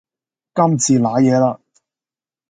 [0.55, 1.59] 今次賴嘢啦